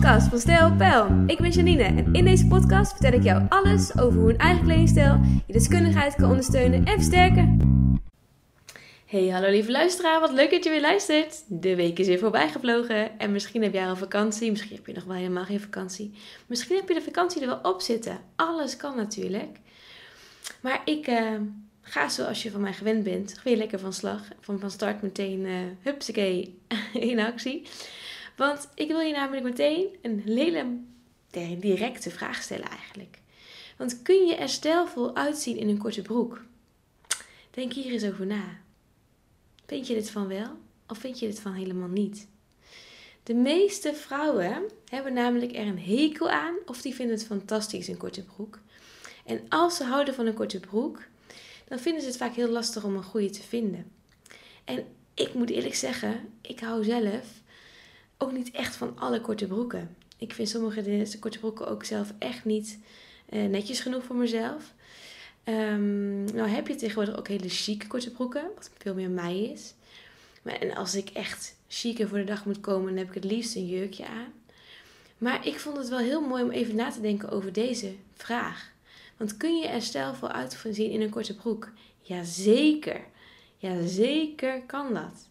[0.00, 0.72] podcast van Stijl.
[1.26, 4.64] Ik ben Janine en in deze podcast vertel ik jou alles over hoe een eigen
[4.64, 7.58] kledingstijl je deskundigheid kan ondersteunen en versterken.
[9.06, 11.44] Hey, hallo lieve luisteraar, wat leuk dat je weer luistert.
[11.48, 14.92] De week is weer voorbij gevlogen en misschien heb jij al vakantie, misschien heb je
[14.92, 16.12] nog wel helemaal geen vakantie.
[16.46, 18.18] Misschien heb je de vakantie er wel op zitten.
[18.36, 19.58] Alles kan natuurlijk.
[20.60, 21.30] Maar ik uh,
[21.80, 24.20] ga zoals je van mij gewend bent, weer lekker van slag.
[24.40, 25.40] Van, van start meteen,
[25.84, 27.66] uh, in actie.
[28.36, 30.66] Want ik wil je namelijk meteen een hele
[31.58, 33.18] directe vraag stellen eigenlijk.
[33.76, 36.44] Want kun je er stijlvol uitzien in een korte broek?
[37.50, 38.58] Denk hier eens over na.
[39.66, 40.50] Vind je dit van wel
[40.86, 42.28] of vind je dit van helemaal niet?
[43.22, 47.96] De meeste vrouwen hebben namelijk er een hekel aan of die vinden het fantastisch een
[47.96, 48.58] korte broek.
[49.24, 51.02] En als ze houden van een korte broek,
[51.68, 53.90] dan vinden ze het vaak heel lastig om een goede te vinden.
[54.64, 57.26] En ik moet eerlijk zeggen, ik hou zelf
[58.18, 59.96] ook niet echt van alle korte broeken.
[60.18, 62.78] Ik vind sommige korte broeken ook zelf echt niet
[63.30, 64.74] uh, netjes genoeg voor mezelf.
[65.44, 69.74] Um, nou heb je tegenwoordig ook hele chique korte broeken, wat veel meer mij is.
[70.42, 73.24] Maar, en als ik echt chique voor de dag moet komen, dan heb ik het
[73.24, 74.32] liefst een jurkje aan.
[75.18, 78.72] Maar ik vond het wel heel mooi om even na te denken over deze vraag.
[79.16, 81.70] Want kun je er stijlvol uit zien in een korte broek?
[82.00, 83.04] Jazeker.
[83.56, 85.28] Jazeker kan dat.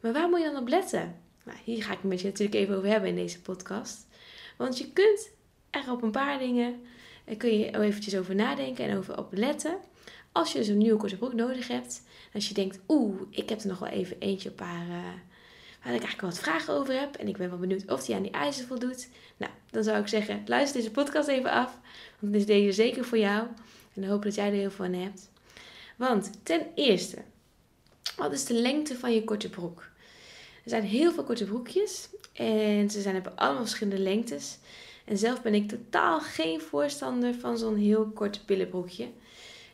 [0.00, 1.16] Maar waar moet je dan op letten?
[1.48, 4.06] Nou, hier ga ik het met je natuurlijk even over hebben in deze podcast.
[4.56, 5.30] Want je kunt
[5.70, 6.80] er op een paar dingen
[7.28, 9.76] daar kun je eventjes over nadenken en over op letten.
[10.32, 12.02] Als je dus een nieuwe korte broek nodig hebt.
[12.34, 14.92] Als je denkt, oeh, ik heb er nog wel even eentje op haar, uh,
[15.82, 17.14] waar ik eigenlijk wat vragen over heb.
[17.14, 19.08] En ik ben wel benieuwd of die aan die eisen voldoet.
[19.36, 21.78] Nou, dan zou ik zeggen, luister deze podcast even af.
[22.18, 23.46] Want is deze zeker voor jou.
[23.94, 25.30] En ik hoop dat jij er heel veel aan hebt.
[25.96, 27.16] Want ten eerste,
[28.16, 29.90] wat is de lengte van je korte broek?
[30.68, 32.08] Er zijn heel veel korte broekjes.
[32.32, 34.58] En ze zijn, hebben allemaal verschillende lengtes.
[35.04, 39.08] En zelf ben ik totaal geen voorstander van zo'n heel kort billenbroekje.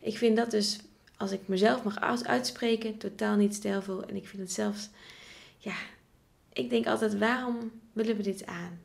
[0.01, 0.79] Ik vind dat dus,
[1.17, 4.05] als ik mezelf mag uitspreken, totaal niet stijlvol.
[4.05, 4.89] En ik vind het zelfs,
[5.59, 5.77] ja,
[6.53, 8.81] ik denk altijd, waarom willen we dit aan?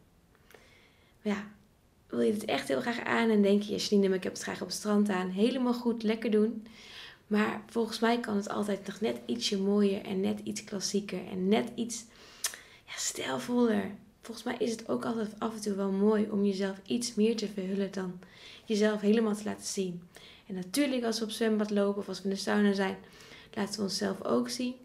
[1.21, 1.47] ja,
[2.07, 4.41] wil je het echt heel graag aan en denk je, Janine, maar ik heb het
[4.41, 5.29] graag op het strand aan.
[5.29, 6.67] Helemaal goed, lekker doen.
[7.29, 11.47] Maar volgens mij kan het altijd nog net ietsje mooier en net iets klassieker en
[11.47, 12.05] net iets
[12.85, 13.91] ja, stijlvoller
[14.29, 17.35] volgens mij is het ook altijd af en toe wel mooi om jezelf iets meer
[17.35, 18.19] te verhullen dan
[18.65, 20.01] jezelf helemaal te laten zien.
[20.47, 22.97] En natuurlijk als we op zwembad lopen of als we in de sauna zijn,
[23.53, 24.75] laten we onszelf ook zien.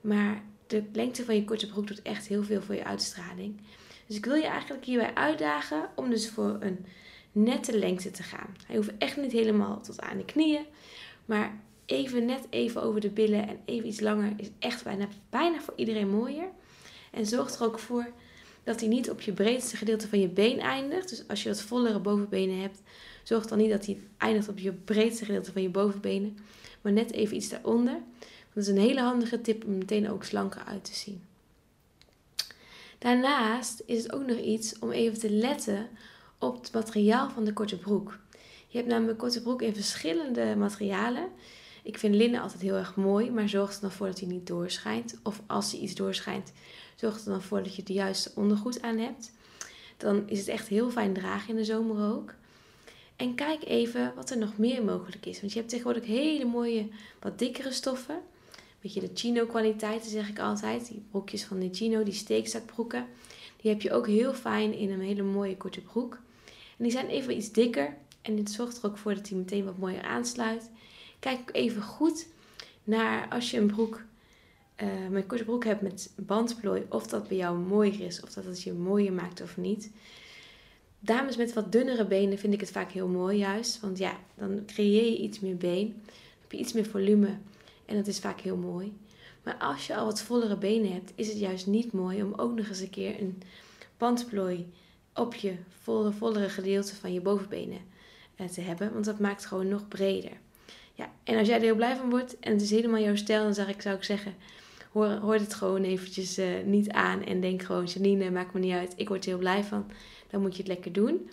[0.00, 3.60] Maar de lengte van je korte broek doet echt heel veel voor je uitstraling.
[4.06, 6.86] Dus ik wil je eigenlijk hierbij uitdagen om dus voor een
[7.32, 8.56] nette lengte te gaan.
[8.66, 10.64] Hij hoeft echt niet helemaal tot aan de knieën,
[11.24, 11.60] maar
[11.90, 15.74] even net even over de billen en even iets langer is echt bijna, bijna voor
[15.76, 16.48] iedereen mooier.
[17.10, 18.12] En zorg er ook voor
[18.64, 21.08] dat hij niet op je breedste gedeelte van je been eindigt.
[21.08, 22.80] Dus als je wat vollere bovenbenen hebt,
[23.22, 26.38] zorg dan niet dat hij eindigt op je breedste gedeelte van je bovenbenen,
[26.80, 27.98] maar net even iets daaronder.
[28.54, 31.22] Dat is een hele handige tip om meteen ook slanker uit te zien.
[32.98, 35.88] Daarnaast is het ook nog iets om even te letten
[36.38, 38.18] op het materiaal van de korte broek.
[38.68, 41.28] Je hebt namelijk korte broek in verschillende materialen.
[41.82, 44.46] Ik vind linnen altijd heel erg mooi, maar zorg er dan voor dat hij niet
[44.46, 45.20] doorschijnt.
[45.22, 46.52] Of als hij iets doorschijnt,
[46.94, 49.32] zorg er dan voor dat je de juiste ondergoed aan hebt.
[49.96, 52.34] Dan is het echt heel fijn dragen in de zomer ook.
[53.16, 55.40] En kijk even wat er nog meer mogelijk is.
[55.40, 56.88] Want je hebt tegenwoordig hele mooie,
[57.20, 58.20] wat dikkere stoffen.
[58.80, 60.88] Beetje de chino kwaliteiten zeg ik altijd.
[60.88, 63.06] Die broekjes van de chino, die steekzakbroeken.
[63.56, 66.18] Die heb je ook heel fijn in een hele mooie korte broek.
[66.46, 67.96] En die zijn even iets dikker.
[68.22, 70.70] En dit zorgt er ook voor dat hij meteen wat mooier aansluit.
[71.20, 72.26] Kijk even goed
[72.84, 74.02] naar als je een broek
[74.82, 78.44] uh, mijn korte broek hebt met bandplooi, of dat bij jou mooier is, of dat
[78.44, 79.90] het je mooier maakt of niet.
[81.00, 84.62] Dames met wat dunnere benen vind ik het vaak heel mooi juist, want ja, dan
[84.66, 87.38] creëer je iets meer been, dan heb je iets meer volume
[87.86, 88.96] en dat is vaak heel mooi.
[89.42, 92.54] Maar als je al wat vollere benen hebt, is het juist niet mooi om ook
[92.54, 93.42] nog eens een keer een
[93.96, 94.72] bandplooi
[95.14, 97.80] op je volle, vollere gedeelte van je bovenbenen
[98.36, 100.32] uh, te hebben, want dat maakt gewoon nog breder.
[101.00, 103.42] Ja, en als jij er heel blij van wordt en het is helemaal jouw stijl,
[103.42, 104.34] dan zou ik, zou ik zeggen,
[104.92, 108.92] hoor, het gewoon eventjes uh, niet aan en denk gewoon, Janine, maakt me niet uit,
[108.96, 109.90] ik word er heel blij van.
[110.30, 111.30] Dan moet je het lekker doen.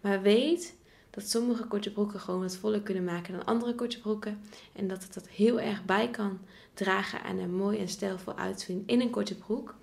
[0.00, 0.74] Maar weet
[1.10, 4.40] dat sommige korte broeken gewoon wat voller kunnen maken dan andere korte broeken.
[4.72, 6.38] En dat het dat heel erg bij kan
[6.74, 9.74] dragen aan een mooi en stijlvol uitzien in een korte broek.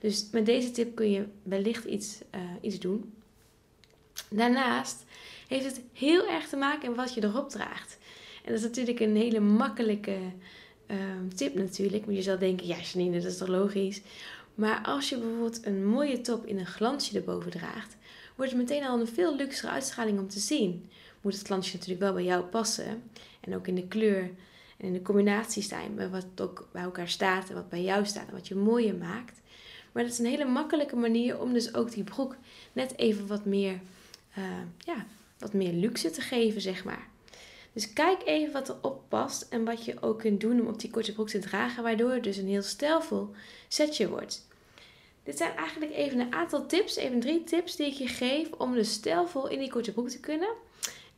[0.00, 3.12] Dus met deze tip kun je wellicht iets, uh, iets doen.
[4.30, 5.04] Daarnaast
[5.48, 7.98] heeft het heel erg te maken met wat je erop draagt.
[8.46, 10.18] En dat is natuurlijk een hele makkelijke
[10.90, 12.06] um, tip natuurlijk.
[12.06, 14.00] Maar je zal denken, ja Janine, dat is toch logisch.
[14.54, 17.96] Maar als je bijvoorbeeld een mooie top in een glansje erboven draagt,
[18.36, 20.88] wordt het meteen al een veel luxere uitstraling om te zien.
[21.20, 23.02] Moet het glansje natuurlijk wel bij jou passen
[23.40, 24.22] en ook in de kleur
[24.76, 28.06] en in de combinatie zijn met wat ook bij elkaar staat en wat bij jou
[28.06, 29.40] staat en wat je mooier maakt.
[29.92, 32.36] Maar dat is een hele makkelijke manier om dus ook die broek
[32.72, 33.80] net even wat meer,
[34.38, 34.44] uh,
[34.78, 35.06] ja,
[35.38, 37.14] wat meer luxe te geven, zeg maar.
[37.76, 40.90] Dus kijk even wat erop past en wat je ook kunt doen om op die
[40.90, 43.30] korte broek te dragen, waardoor het dus een heel stijlvol
[43.68, 44.46] setje wordt.
[45.22, 48.74] Dit zijn eigenlijk even een aantal tips, even drie tips die ik je geef om
[48.74, 50.48] dus stijlvol in die korte broek te kunnen.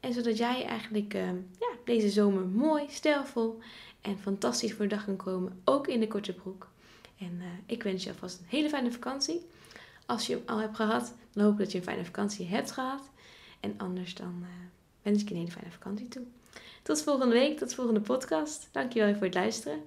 [0.00, 1.22] En zodat jij eigenlijk uh,
[1.58, 3.58] ja, deze zomer mooi, stijlvol
[4.00, 6.68] en fantastisch voor de dag kan komen, ook in de korte broek.
[7.18, 9.46] En uh, ik wens je alvast een hele fijne vakantie.
[10.06, 12.70] Als je hem al hebt gehad, dan hoop ik dat je een fijne vakantie hebt
[12.70, 13.10] gehad.
[13.60, 14.48] En anders dan uh,
[15.08, 16.22] wens ik je een hele fijne vakantie toe.
[16.82, 18.68] Tot volgende week, tot de volgende podcast.
[18.72, 19.78] Dankjewel voor het luisteren.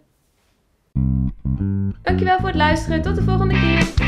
[2.01, 3.01] Dankjewel voor het luisteren.
[3.01, 4.00] Tot de volgende keer.